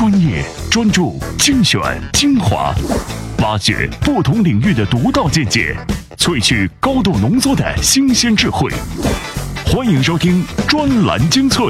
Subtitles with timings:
[0.00, 1.78] 专业、专注、精选、
[2.14, 2.74] 精华，
[3.42, 5.76] 挖掘不同领域的独到见解，
[6.16, 8.72] 萃取高度浓缩的新鲜智慧。
[9.66, 11.66] 欢迎收听专栏精粹。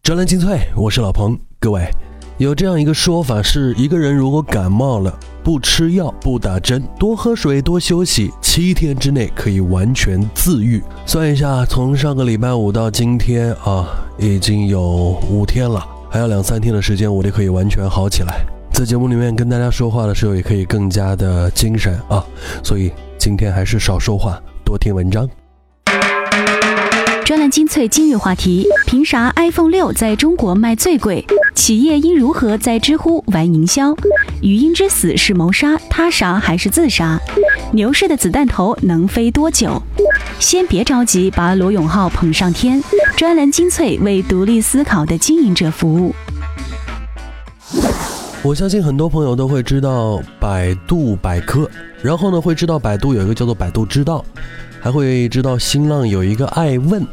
[0.00, 1.36] 专栏精粹，我是老彭。
[1.58, 1.90] 各位，
[2.38, 5.12] 有这样一个说法是：一个人如果感冒了，
[5.42, 10.80] 不吃药、不打针，多喝水、多休息，七天之内可以完全自愈。
[11.04, 13.88] 算一下，从上个礼拜五到今天啊，
[14.18, 15.84] 已经有五天了，
[16.16, 18.40] 还有两三天的时间，我就可以完全好起来。
[18.72, 22.24] 在节目里面跟大家说话的时候，也可以更加的精神啊。
[22.64, 25.28] 所以今天还是少说话，多听文章。
[27.22, 31.22] 专栏精粹今日话题：凭啥 iPhone 六在中国卖最贵？
[31.54, 33.94] 企业应如何在知乎玩营销？
[34.40, 37.20] 语音之死是谋杀、他杀还是自杀？
[37.74, 39.82] 牛市的子弹头能飞多久？
[40.38, 42.82] 先别着急把罗永浩捧上天。
[43.16, 46.14] 专栏精粹为独立思考的经营者服务。
[48.42, 51.68] 我相信很多朋友都会知道百度百科，
[52.02, 54.24] 然后呢会知道百度有一个叫做百度知道，
[54.80, 57.04] 还会知道新浪有一个爱问。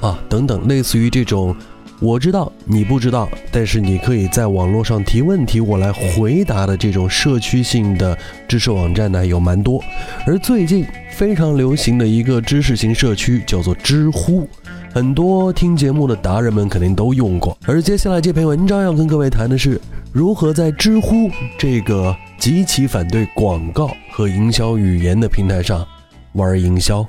[0.00, 1.56] 啊，等等，类似于这种，
[1.98, 8.16] 我知道你不知道，但是你可以在网络上提问题，我来回答的这种社区性的
[8.46, 9.82] 知识网站呢，有蛮多。
[10.26, 14.46] 而最近非常流行的一个知识型社区叫做知乎，
[14.92, 17.56] 很多听节目的达人们肯定都用过。
[17.64, 19.80] 而接下来这篇文章要跟各位谈的是，
[20.12, 25.86] 如何在知乎这个极其反对广告和营销语言的平台上
[26.32, 27.06] 玩营销。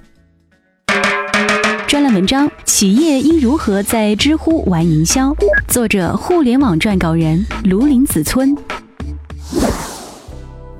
[1.87, 5.33] 专栏文章：企业应如何在知乎玩营销？
[5.69, 8.53] 作者：互联网撰稿人卢林子村。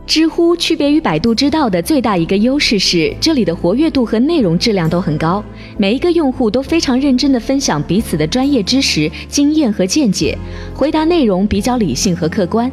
[0.05, 5.41] 知乎区别于百度知道的最大一个优势是，这里的活跃度和内容质量都很高，
[5.77, 10.37] 每一个用户都非常认真地分享彼此的专业知识、经验和见解，
[10.75, 12.69] 回答内容比较理性和客观。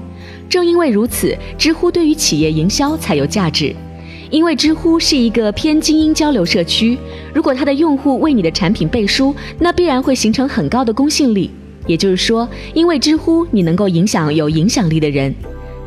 [0.48, 3.72] 正因为如此，知乎对于企业营销才有价值。
[4.30, 6.98] 因为知乎是一个偏精英交流社区，
[7.32, 11.50] 如果它的用户为你的产品背书，那必然会形成很高的公信力。
[11.86, 15.34] 也就是说，因为知乎你能够影响有影响力的人。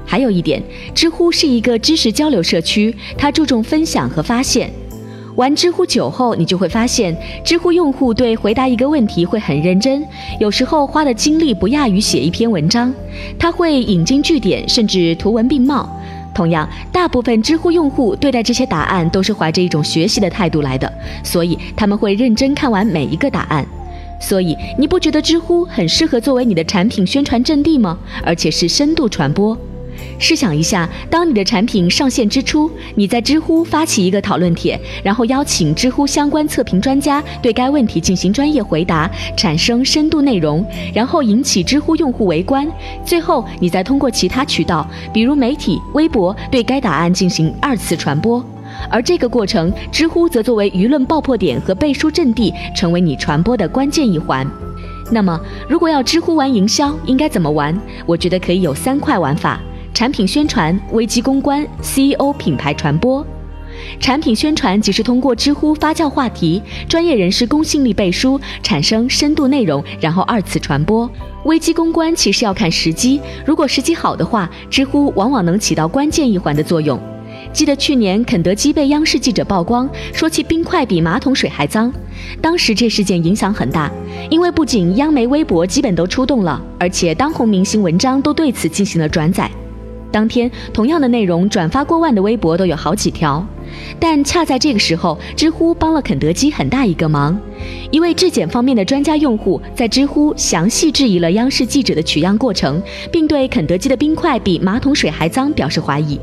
[0.06, 0.64] 还有一点，
[0.94, 4.72] 知乎是一个知识交流社区，它注重分享和发现。
[5.36, 10.04] 玩知乎久后，你就会发现，知乎用户对回答一个问题会很认真，
[10.40, 12.92] 有时候花的精力不亚于写一篇文章。
[13.38, 15.88] 他会引经据典，甚至图文并茂。
[16.38, 20.88] 同样，大部分知乎用户对待这些答案都是怀着一种学习的态度来的，
[21.24, 23.66] 所以他们会认真看完每一个答案。
[24.22, 27.98] 所以，你不觉得知乎很适合作为你的产品宣传阵地吗？
[28.24, 29.58] 而且是深度传播。
[30.20, 42.68] 试想一下，当你的产品上线之初，你在知乎发起一个讨论帖，然后邀请知乎相关测评专家对该问题进行专业回答，产生深度内容，然后引起知乎用户围观，
[43.06, 48.44] 最后你再通过其他渠道，比如媒体、微博，对该答案进行二次传播。
[48.90, 54.46] 而这个过程，知乎则作为舆论爆破点和背书阵地，成为你传播的关键一环。
[55.12, 57.76] 那么，如果要知乎玩营销，应该怎么玩？
[58.06, 59.60] 我觉得可以有三块玩法。
[59.98, 63.26] 产品宣传、危机公关、CEO 品牌传播。
[64.00, 71.10] 产品宣传即是通过知乎发酵话题，专业人士公信力背书，产生深度内容，然后二次传播。
[71.46, 77.00] 危机公关其实要看时机，如果时机好的话，知乎往往能起到关键一环的作用。
[77.52, 81.92] 记得去年肯德基被央视记者曝光，说其冰块比马桶水还脏，
[82.40, 83.92] 当时这事件影响很大，
[84.30, 89.50] 因为不仅央媒、微博基本都出动了，而且当红明星文章都对此进行了转载。
[90.12, 93.46] 当天，同样的内容转发过万的微博都有好几条，
[94.00, 97.38] 但恰在这个时候，知乎帮了肯德基很大一个忙。
[97.92, 102.82] 一位质检方面的专家用户在知乎详细质疑了央视记者的取样过程，
[103.12, 106.20] 并对肯德基的冰块比马桶水还脏表示怀疑。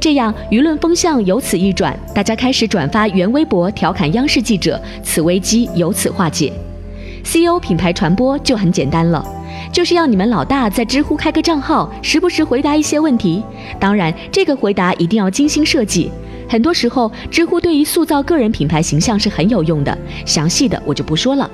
[0.00, 6.50] 这样，舆论风向由此一转，大家开始转发原微博调侃央视记者，此危机由此化解。
[7.22, 9.22] CEO 品牌传播就很简单了。
[9.72, 13.42] 就是要你们老大在知乎开个账号，时不时回答一些问题。
[13.78, 16.10] 当然，这个回答一定要精心设计。
[16.48, 19.96] 很多时候，知乎对于塑造个人品牌形象是很有用的。
[20.24, 21.50] 详细的我就不说了。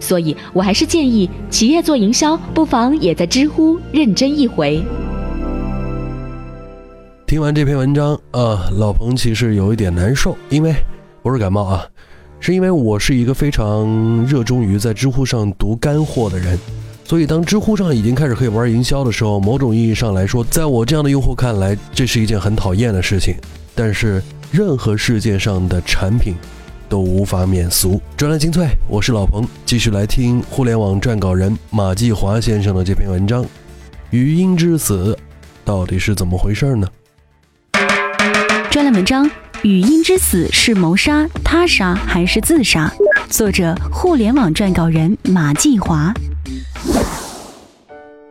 [0.00, 4.82] 所以我还是建议企业做营销，不妨也在知乎认真一回。
[7.26, 10.74] 听完这篇文章啊，老彭其实有一点难受，因为
[11.22, 11.86] 不是感冒啊，
[12.38, 16.58] 是因为我是一个非常热衷于在知乎上读干货的人。
[17.06, 23.36] 所以，当知乎上已经开始可以玩营销的时候，某种意义上来说，在我这样的用户看来，这是一件很讨厌的事情。
[23.74, 26.34] 但是，任何世界上的产品，
[26.88, 28.00] 都无法免俗。
[28.16, 33.44] 专栏精粹，我是老彭，继续来听互联网撰稿人马继华先生的这篇文章：
[34.10, 35.16] 语音之死
[35.62, 36.88] 到底是怎么回事呢？
[38.70, 39.30] 专栏文章：
[39.62, 42.90] 语音之死是谋杀、他杀还是自杀？
[43.28, 46.14] 作者：互联网撰稿人马继华。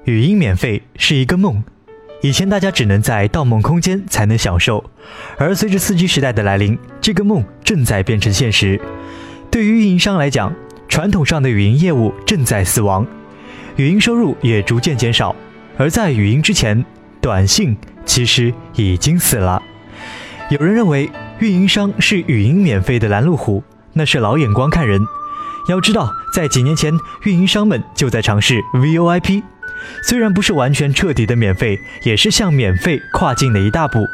[0.05, 1.63] 语音免费是一个梦。
[2.21, 4.83] 以前大家只能在盗梦空间才能享受，
[5.37, 8.79] 而随着四 G 时代的来临，这个梦正在变成现实。
[9.51, 10.53] 对于运营商来讲，
[10.87, 13.05] 传统上的语音业务正在死亡，
[13.75, 15.35] 语音收入也逐渐减少。
[15.77, 16.85] 而在语音之前，
[17.19, 19.61] 短信其实已经死了。
[20.49, 21.09] 有人认为
[21.39, 23.63] 运营商是语音免费的拦路虎，
[23.93, 25.01] 那是老眼光看人。
[25.67, 26.93] 要知道，在几年前，
[27.23, 29.43] 运营商们就在尝试 VoIP。
[30.01, 34.07] 虽然不是完全彻底的免费，也是向免费跨进了一大步。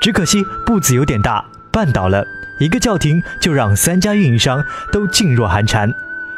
[0.00, 2.24] 只可惜步子有点大，绊倒了
[2.60, 4.62] 一个叫停，就让三家运营商
[4.92, 5.92] 都噤若寒蝉。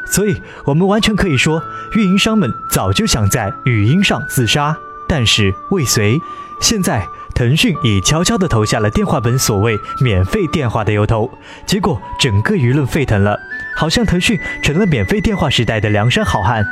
[0.05, 1.61] 所以，我们完全可以说，
[1.95, 4.75] 运营商们早就想在语音上自杀，
[5.07, 6.19] 但是未遂。
[6.61, 7.07] 现在，
[7.39, 11.31] 腾讯已悄悄地投下了电话本所谓免费电话的由头，
[11.65, 13.39] 结果整个舆论沸腾了，
[13.77, 16.65] 好像腾讯成了免费电话时代的梁山好汉。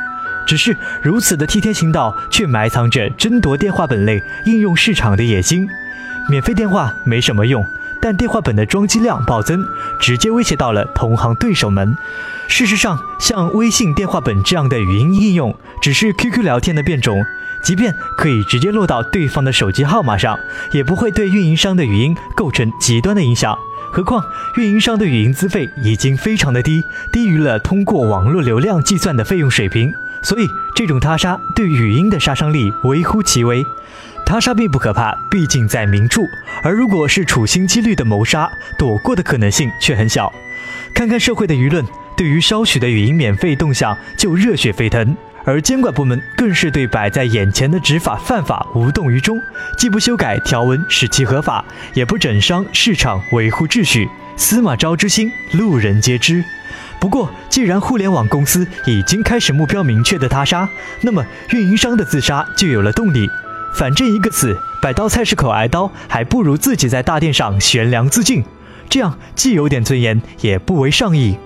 [0.46, 5.66] 只是如此的替天行道，却埋藏着争夺电话本类应用市场的野心。
[6.28, 7.64] 免费电话没什么用，
[8.02, 9.64] 但电话本的装机量暴增，
[9.98, 11.96] 直接威胁到了同行对手们。
[12.46, 17.24] 事实上，像微信电话本这样的语音应用，只是 QQ 聊天的变种，
[17.62, 20.38] 即便可以直接落到对方的手机号码上，
[20.72, 23.56] 也不会对运营商的语音构成极端的影响。
[23.90, 24.22] 何况，
[24.56, 29.92] 运营商的语音资费已经非常的低，低于了通过网络流量计算的费用水平。
[30.22, 33.64] 所以，这种他杀对语音的杀伤力微乎其微。
[34.26, 36.22] 他杀并不可怕，毕竟在明处；
[36.62, 40.30] 而如果是处心积虑的谋杀，躲过的可能性却很小。
[40.92, 41.82] 看看社会的舆论，
[42.14, 45.16] 对于稍许的语音免费动向就热血沸腾，
[45.48, 49.40] 而监管部门更是对摆在眼前的执法犯法无动于衷，
[49.78, 51.64] 既不修改条文使其合法，
[51.94, 54.06] 也不整伤市场维护秩序。
[54.36, 56.44] 司马昭之心，路人皆知。
[57.00, 60.68] 不过，既然互联网公司已经开始目标明确的他杀，
[61.00, 63.26] 那么运营商的自杀就有了动力。
[63.74, 68.44] 反正一个死，摆到菜市口挨刀，还不如自己在大殿上悬梁自尽，
[68.90, 71.38] 这样既有点尊严，也不为上意。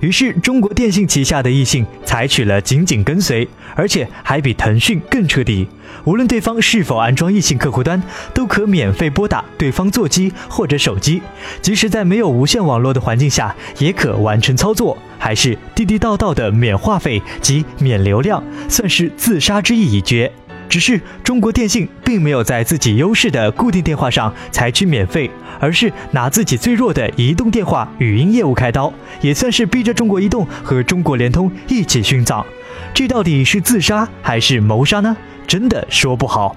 [0.00, 5.66] 于是，中国电信旗下的易信采取了紧紧跟随，而且还比腾讯更彻底。
[6.04, 8.00] 无论对方是否安装易信客户端，
[8.34, 11.22] 都可免费拨打对方座机或者手机，
[11.62, 20.30] 即使在没有无线网络的环境下，也可完成操作，还是地地道道的免话费及免流量，算是自杀之意已决。
[20.68, 25.30] 只是中国电信并没有在自己优势的固定电话上采取免费，
[25.60, 32.44] 而是拿自己最弱的移动电话语音业务开刀，也算是逼着中国移动和中国联通一起殉葬。
[32.92, 35.16] 这到底是自杀还是谋杀呢？
[35.46, 36.56] 真的说不好。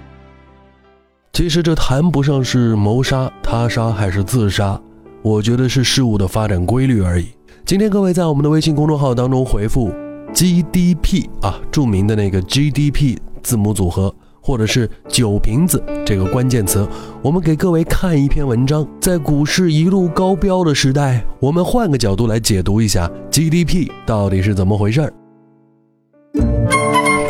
[1.34, 4.80] 其实这谈不上是谋杀、他杀还是自杀，
[5.22, 7.28] 我觉得是事物的发展规律而已。
[7.66, 9.94] 今天各位在我们的微信公众号当中回复
[10.34, 13.18] GDP 啊，著名的那个 GDP。
[13.44, 16.88] 字母组合，或者是酒瓶子这个关键词，
[17.22, 18.88] 我们给各位看一篇文章。
[19.00, 25.14] 在股市一路高标的时代，我们换个角度来解读一下 GDP 到底是怎么回事儿。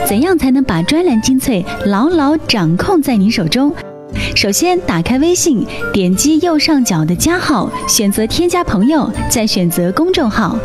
[0.07, 3.71] 怎样才能把专栏精粹牢牢掌控在你手中？
[4.35, 10.57] 首先，打开微信，点击右上角的加号，选择添加朋友，再选择公众号，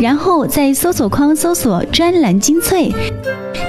[0.00, 2.90] 然后在搜索框搜索“专栏精粹”，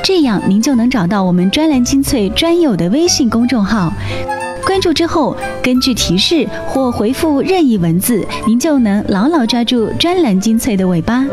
[0.04, 3.92] 这样您就能找到我们“专栏精粹”专有的微信公众号。
[4.66, 11.26] 关注之后，根据提示或回复任意文字，您就能牢牢抓住“专栏精粹”的尾巴。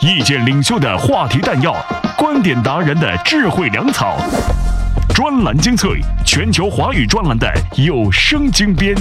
[0.00, 1.74] 意见领袖的话题弹药，
[2.18, 4.18] 观点达人的智慧粮草。
[5.14, 8.92] 专栏精粹，全球华语专栏的有声精编。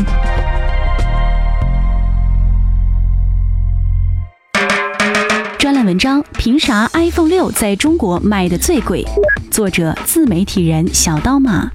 [5.58, 9.04] 专栏文章：凭啥 iPhone 六在中国卖的最贵？
[9.50, 11.72] 作者：自媒体人小刀马。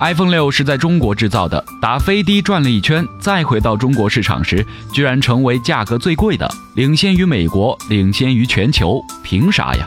[0.00, 9.86] iPhone 六是在中国制造的，打飞的转了一圈，再回到中国市场时，居然成为价格最贵的，领先于美国，领先于全球，凭啥呀？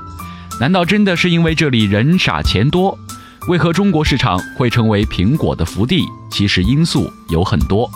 [0.64, 2.98] 难道真的是因为这里人傻钱多？
[3.50, 6.06] 为何中国市场会成为苹果的福地？
[6.32, 7.92] 其实因素有很多。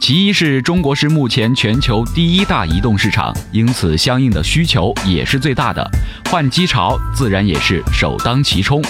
[0.00, 5.88] 其一是中国是目前全球第一大移动市场，因此相应的需求也是最大的，
[6.28, 8.82] 换机潮自然也是首当其冲。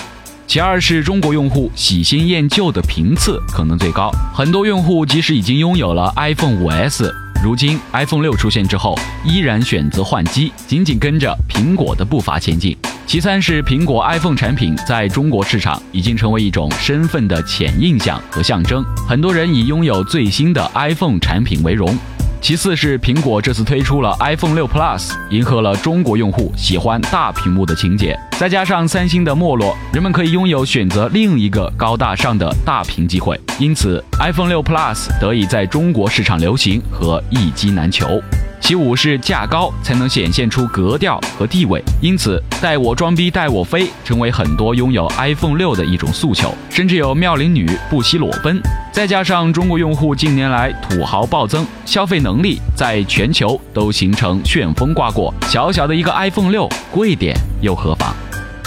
[0.46, 7.12] 其二是中国用户喜新厌旧的频次可能最高，很多用户即使已经拥有了 iPhone 5S，
[7.44, 12.74] 如今 iPhone 六出现之后，依然选择换机，紧紧跟着苹果的步伐前进。
[13.08, 21.96] 其三是苹果 iPhone 产品在中国市场已经成为一种身份的潜印象和象征，很多人以拥有最新的 iPhone 产品为荣。
[22.42, 28.14] 其次是苹果这次推出了 iPhone 六 Plus，迎合了中国用户喜欢大屏幕的情节。
[28.32, 38.22] 再加上三星的没落，人们可以拥有选择另一个高大上的大屏机会，因此 iPhone 六 Plus 得以在中国市场流行和一机难求。
[38.60, 48.60] 其五是价高才能显现出格调和地位，因此带我装逼带我飞成为很多拥有 iPhone 六的一种诉求，甚至有妙龄女不惜裸奔。
[48.92, 58.14] 再加上中国用户近年来土豪暴增，消费能力在全球都形成旋风刮过，小小的一个 iPhone 六贵点又何妨？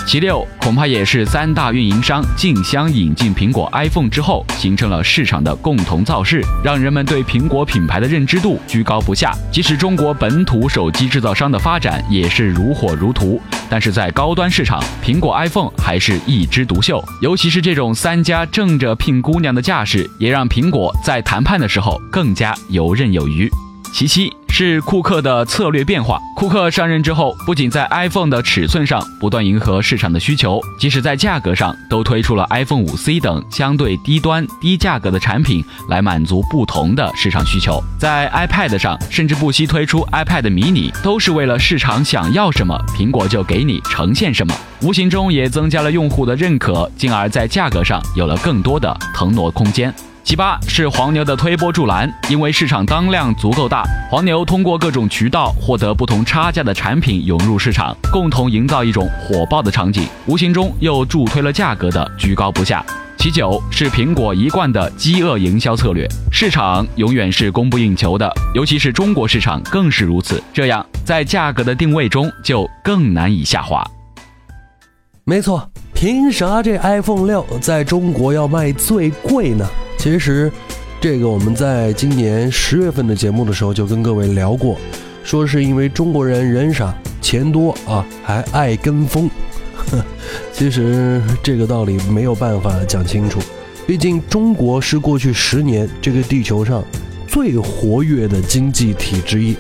[0.06, 9.32] 其六，恐怕也是三大运营商竞相引进苹果 iPhone 之后，形成了市场的共同造势，让人们对苹果品牌的认知度居高不下。
[9.52, 13.40] 即使中国本土手机制造商的发展也是如火如荼，
[13.70, 17.02] 但是在高端市场，苹果 iPhone 还是一枝独秀。
[17.22, 23.50] 尤其是这种三家争着聘姑娘的架势，也让苹果在谈判的时候更加游刃有余。
[23.94, 24.32] 其七。
[24.54, 26.20] 是库克的策略变化。
[26.36, 37.82] 库克上任之后，不仅在 iPhone 的尺寸上不断迎合市场的需求，即使在价格上都推出了 iPhone 5C 等相对低端、低价格的产品来满足不同的市场需求。
[37.98, 49.94] 在 iPad 上，甚至不惜推出 iPad mini，都是为了市场想要什么，苹果就给你呈现什么，无形中也增加了用户的认可，进而，在价格上有了更多的腾挪空间。
[50.24, 62.86] 其八是黄牛的推波助澜，因为市场当量足够大，黄牛通过各种渠道获得不同差价的产品涌入市场，共同营造一种火爆的场景，无形中又助推了价格的居高不下。
[63.18, 73.84] 其九是苹果一贯的饥饿营销策略，市场永远是供不应求的，尤其是中国市场更是如此，这样在价格的定位中就更难以下滑。
[75.24, 79.68] 没错，凭啥这 iPhone 六在中国要卖最贵呢？
[80.02, 80.52] 其实，
[81.00, 84.76] 这个我们在今年十月份的节目的时候就跟各位聊过，
[85.24, 86.92] 说是因为中国人人傻
[87.22, 89.30] 钱多啊，还爱跟风。
[90.52, 93.40] 其实这个道理没有办法讲清楚，
[93.86, 96.84] 毕竟中国是过去十年这个地球上
[97.28, 99.56] 最活跃的经济体之一。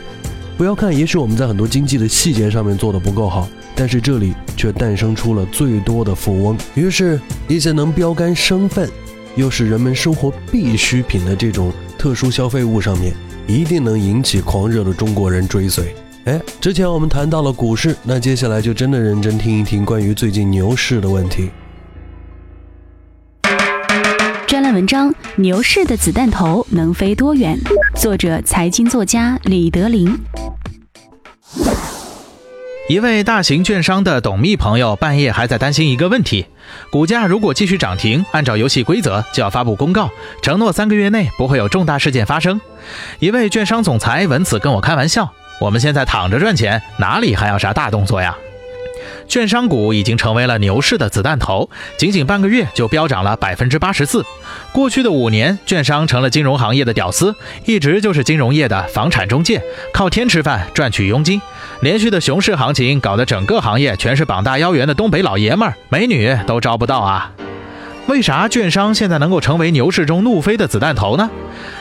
[0.57, 6.57] 不要看，也许我们在很多经济的细节上面做的不够好，但是这里却诞生出了最多的富翁。
[6.73, 8.89] 于是，一些能标杆身份。
[9.35, 13.13] 又是人们生活必需品的这种特殊消费物，上面
[13.47, 15.95] 一定能引起狂热的中国人追随。
[16.25, 21.49] 哎，之前我们谈到了股市，那接下来就真的认真听一听关于最近牛市的问题。
[24.45, 27.57] 专栏文章：牛市的子弹头能飞多远？
[27.95, 30.13] 作者：财经作家李德林。
[32.91, 36.45] 一位大型券商的董秘朋友半夜还在担心一个问题：
[36.91, 40.09] 股价如果继续涨停，按照游戏规则就要发布公告，
[40.41, 42.59] 承诺三个月内不会有重大事件发生。
[43.19, 45.31] 一位券商总裁闻此跟我开玩笑
[45.61, 48.35] ：“我们现在躺着赚钱，哪里还要啥大动作呀？”
[49.27, 54.25] 券商股已经成为了牛市的子弹头，仅仅半个月就飙涨了百分之八十四。
[54.71, 59.61] 过去的五年，券商成了金融行业的屌丝，一直就是金融业的房产中介，
[59.93, 61.41] 靠天吃饭，赚取佣金。
[61.81, 67.31] 连续的熊市行情搞得整个行业全是膀大腰圆的东北老爷们儿，美女都招不到啊。
[68.11, 71.29] 为啥券商现在能够成为牛市中怒飞的子弹头呢？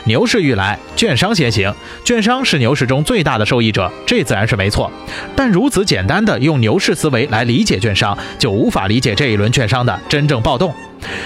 [0.05, 1.73] 牛市欲来，券商先行，
[2.05, 4.89] 券商是牛市中最大的受益者，这自然是没错。
[5.35, 10.73] 但如此简单的用牛市思维来理解券商，就无法理解这一轮券商的真正暴动。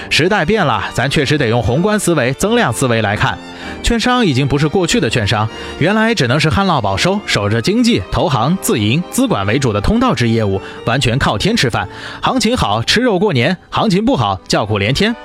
[0.10, 3.38] 时代变了，咱确实得用宏观思维、增量思维来看。
[3.84, 5.48] 券商已经不是过去的券商，
[5.80, 11.88] 原来只能是旱涝保收、守着经济、投行、自营、资管为主的通道制业务，完全靠天吃饭。
[12.22, 15.16] 行情好吃肉过年，行情不好叫苦连天。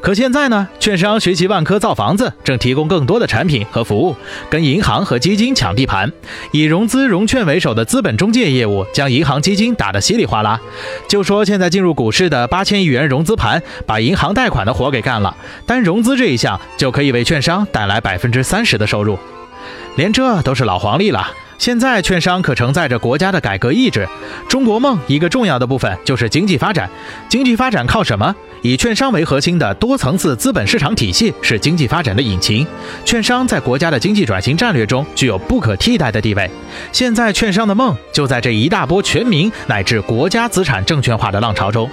[0.00, 4.16] 可现在呢，券商学习万科造房子，正提供更多的产品和服务，
[4.50, 6.12] 跟银行和基金抢地盘，
[6.50, 10.60] 以融资融券为首的资本中介业务将银行基金打得稀里哗啦。
[11.08, 19.18] 就说现在进入股市的八千亿元融资盘，把银行贷款的活给干了，单融资这一项就可以为券商带来百分之三十的收入，
[19.96, 21.30] 连这都是老黄历了。
[21.62, 24.04] 现在券商可承载着国家的改革意志，
[24.48, 26.90] 中国梦一个重要的部分就是经济发展。
[27.28, 28.34] 经济发展靠什么？
[28.62, 32.66] 以券商为核心的多层次资本市场体系是经济发展的引擎。
[33.04, 36.50] 券商在国家的经济转型战略中具有不可替代的地位。
[36.90, 41.88] 现在券商的梦就在这一大波全民乃至国家资产证券化的浪潮中。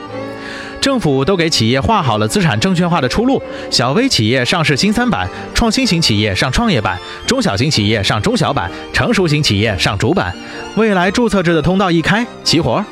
[0.81, 10.33] 政府都给企业画好了资产证券化的出路，小微企业上市新三板，创新型企业上创业板，中小型企业上中小板，成熟型企业上主板。
[10.75, 12.83] 未来注册制的通道一开，齐活。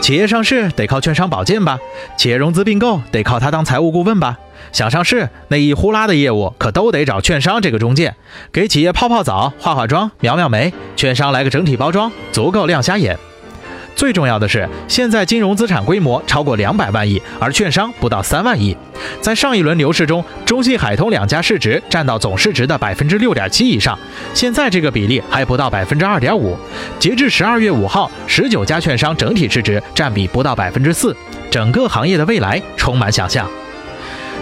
[0.00, 1.78] 企业上市得靠券商保荐吧，
[2.16, 4.38] 企业融资并购得靠他当财务顾问吧。
[4.72, 8.14] 想上市那一呼啦的业务可都得找券商这个中介，
[8.52, 13.18] 给企业泡泡澡、化化妆、描描眉，券商来个整体包装，足够亮瞎眼。
[13.98, 18.74] 最重要的是，现在金融资产规模超过两百万亿，而券商不到三万亿。
[19.20, 23.98] 在上一轮牛市中，中信、海通两家市值占到总市值的百分之六点七以上，
[24.32, 26.56] 现在这个比例还不到百分之二点五。
[27.00, 31.16] 截至十二月五号，十九家券商整体市值占比不到百分之四，
[31.50, 33.50] 整个行业的未来充满想象。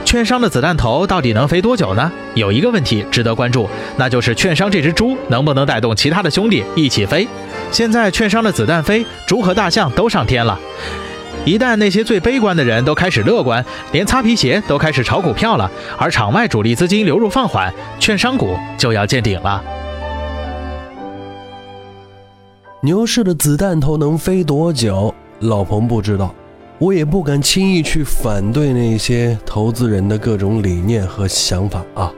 [0.07, 2.11] 券商的子弹头到底能飞多久呢？
[2.35, 7.27] 有一个问题值得关注，那就是券商这只猪能不能带动其他的兄弟一起飞？
[7.73, 10.57] 现在券商的子弹飞，猪和大象都上天了。
[11.45, 19.61] 一旦那些最悲观的人都开始乐观，连擦皮鞋都开始炒股票了，而场外主力资金流入放缓，券商股就要见顶了。
[22.81, 25.13] 牛市的子弹头能飞多久？
[25.41, 26.33] 老彭不知道。
[26.79, 32.13] 我也不敢轻易去反对那些投资人的各种理念和想法啊，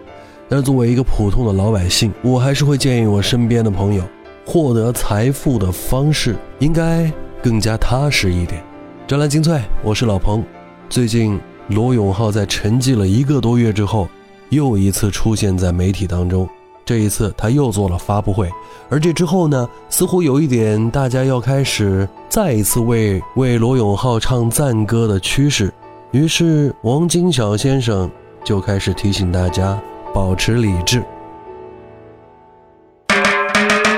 [0.49, 4.03] 但是作为一个普通的老百姓，我还是会建议我身边的朋友，
[4.45, 7.09] 获得财富的方式应该
[7.41, 8.61] 更加踏实一点。
[9.07, 10.43] 专栏精粹，我是老彭。
[10.91, 11.39] 最近
[11.69, 14.09] 罗永浩在沉寂了一个多月之后，
[14.49, 16.49] 又一次出现在媒体当中。
[16.89, 18.51] 这一次他又做了发布会，
[18.89, 25.71] 而这之后呢，似乎有一点大家要开始再一次为为罗永浩唱赞歌的趋势。
[26.13, 28.11] 于是王金小先生
[28.43, 29.79] 就开始提醒大家
[30.15, 31.05] 保持理智。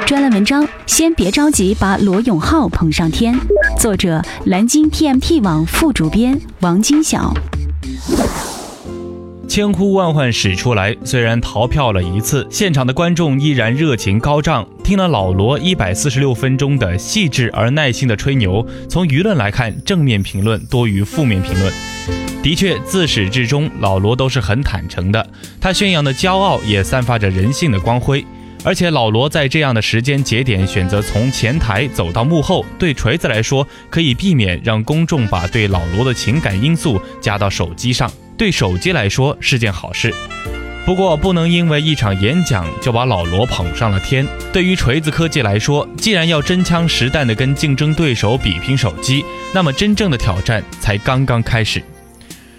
[0.04, 3.38] 专栏文章：先别着急把罗永浩捧上天。
[3.78, 7.32] 作者：蓝鲸 TMT 网副主编王金晓。
[9.50, 14.64] 千呼万唤始出来，虽然逃票了一次，现场的观众依然热情高涨。
[14.84, 21.72] 听了老罗一百四十六分钟的细致而耐心的吹牛，从舆论来看，正面评论多于负面评论。
[22.44, 25.28] 的确，自始至终，老罗都是很坦诚的，
[25.60, 28.24] 他宣扬的骄傲也散发着人性的光辉。
[28.62, 38.08] 而且，老罗在这样的时间节点选择从前台走到幕后，对锤子来说，可以避免让公众把对老罗的情感因素加到手机上。
[38.40, 40.14] 对手机来说是件好事，
[40.86, 44.26] 不过不能因为一场演讲就把老罗捧上了天。
[44.50, 49.22] 对于锤子科技来说，既然要真枪实弹地跟竞争对手比拼手机，
[49.52, 51.82] 那么真正的挑战才刚刚开始。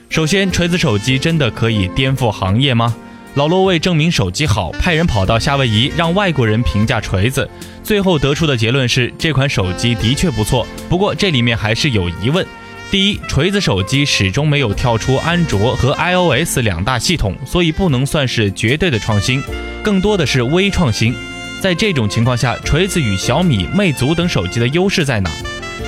[0.07, 2.95] 首先，锤子手机真的可以颠覆行业吗？
[3.33, 7.49] 老罗为证明手机好，派人跑到夏威夷让外国人评价锤子，
[7.81, 10.67] 最后得出的结论是这款手机的确不错。
[10.87, 12.45] 不过这里面还是有疑问。
[12.91, 19.41] 第一，锤子手机始终没有跳出安卓和 iOS 两大系统，所以不能算是绝对的创新，
[19.81, 21.15] 更多的是微创新。
[21.61, 25.31] 在这种情况下，锤子与小米、魅族等手机的优势在哪？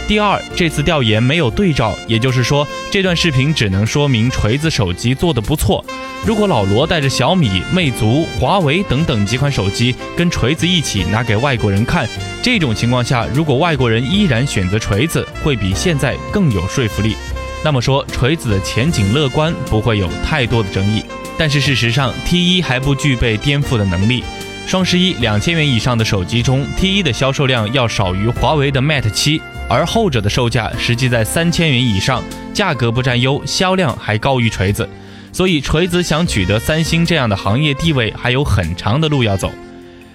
[0.07, 5.83] 第二，这次调研没有对照，也就是说，这段视频只能说明锤子手机做得不错。
[6.25, 12.07] 如果老罗带着小米、魅族、华为等等几款手机跟锤子一起拿给外国人看，
[12.41, 17.15] 这种情况下，如果外国人依然选择锤子，会比现在更有说服力。
[17.63, 21.03] 那么说，锤子的前景乐观，不会有太多的争议。
[21.37, 24.23] 但是事实上，T 一还不具备颠覆的能力。
[24.65, 29.41] 双十一两千元以上的手机中，T 一的销售量要少于华为的 Mate 七。
[29.69, 32.23] 而后者的售价实际在三千元以上，
[32.53, 34.87] 价格不占优，销量还高于锤子，
[35.31, 39.51] 所以锤子想取得三星这样的行业地位还有很长的路要走。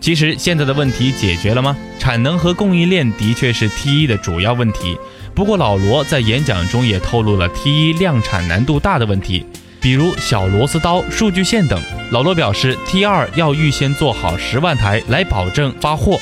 [0.01, 1.77] 其实现在的问题解决了吗？
[1.99, 4.97] 产能和供应链的确是 T 一的主要问题。
[5.35, 9.47] 不过老罗在演讲中也透露了 T 一量产难度大的问题，
[9.81, 11.81] 比如小螺丝刀、数据线等。
[12.11, 16.19] 老罗表示，T 二要预先做好十万台来保证发货。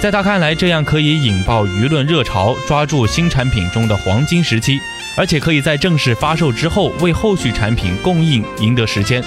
[0.00, 4.80] 在他看来，这样可以引爆舆论热潮，抓住新产品中的黄金时期，
[5.16, 9.22] 而且可以在正式发售之后为后续产品供应赢得时间。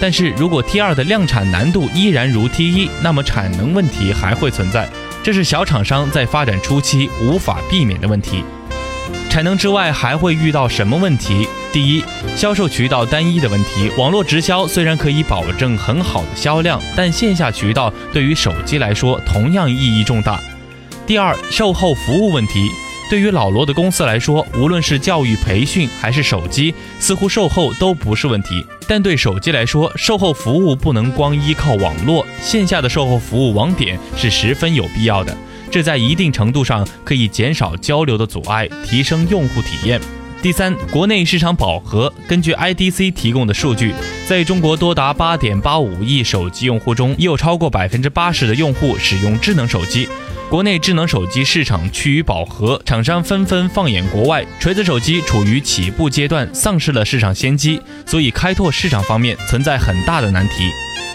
[0.00, 4.88] 但是如果 T 二的量产难度依然如 T 一，那么产能问题还会存在，
[5.22, 8.44] 这是小厂商在发展初期无法避免的问题。
[9.32, 11.48] 产能之外还会遇到什么问题？
[11.72, 12.04] 第一，
[12.36, 13.90] 销售渠道单一的问题。
[13.96, 20.38] 网络直销虽然可以保证很好的销量，但线下渠道对于手机来说同样意义重大。
[21.06, 22.68] 第二，售后服务问题。
[23.08, 28.62] 对于老罗的公司来说，无论是教育培训还是手机，似乎售后都不是问题。
[28.86, 35.34] 但对手机来说，售后服务不能光依靠网络，线下的售后服务网点是十分有必要的。
[35.72, 39.98] 这在一定程度上可以减少交流的阻碍，提升用户体验。
[40.42, 42.12] 第三，国内市场饱和。
[42.28, 43.94] 根据 IDC 提供的数据，
[44.28, 50.06] 在中国多达八点八五亿手机用户中，已有超过百分之八十的用户使用智能手机。
[50.50, 60.68] 国内智能手机市场趋于饱和，厂商纷纷放眼国外，锤子手机处于起步阶段，丧失了市场先机，所以开拓市场方面存在很大的难题。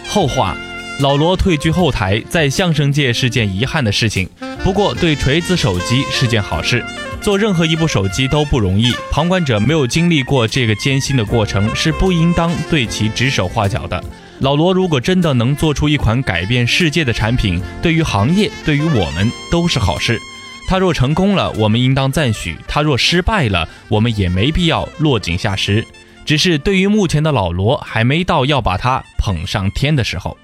[0.10, 0.58] 后话，
[1.02, 4.28] 老罗退居后台，在相声界是件遗憾的事情，
[4.64, 6.84] 不过对锤子手机是件好事。
[7.20, 14.02] 做任何一部手机都不容易，旁观者没有经历过这个艰辛的过程，是不应当对其指手画脚的。
[14.40, 20.20] 老罗如果真的能做出一款改变世界的产品，对于行业，对于我们都是好事。
[20.68, 25.86] 他若成功了，我们应当赞许；他若失败了，我们也没必要落井下石。
[26.24, 30.38] 只是对于目前的老罗，还没到要把他捧上天的时候。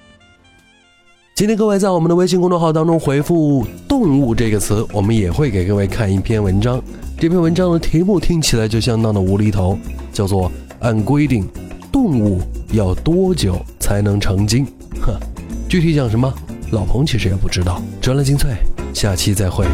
[1.35, 6.79] 今天各位在我们的微信公众号当中回复“动物”这个词，我们也会给各位看一篇文章。
[7.17, 9.75] 这篇文章的题目听起来就相当的无厘头，
[10.11, 11.49] 叫做“按规定，
[11.91, 12.39] 动物
[12.71, 14.63] 要多久才能成精”。
[15.01, 15.19] 呵，
[15.67, 16.31] 具体讲什么，
[16.69, 17.81] 老彭其实也不知道。
[17.99, 18.51] 专栏精粹，
[18.93, 19.65] 下期再会。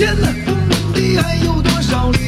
[0.00, 0.56] 天，工
[0.94, 2.18] 地还有多少里？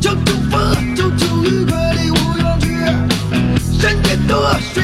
[0.00, 3.78] 求求风，求求雨，快离我远去。
[3.78, 4.81] 山间的水。